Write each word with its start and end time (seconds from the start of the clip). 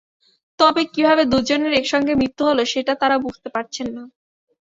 তবে 0.59 0.81
কীভাবে 0.93 1.23
দুজনের 1.31 1.73
একসঙ্গে 1.73 2.13
মৃত্যু 2.15 2.43
হলো 2.49 2.63
সেটা 2.73 2.93
তাঁরা 3.01 3.17
বুঝতে 3.25 3.47
পারছেন 3.55 3.87
না। 3.95 4.03